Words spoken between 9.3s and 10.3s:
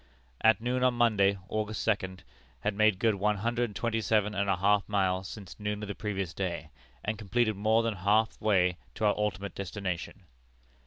destination.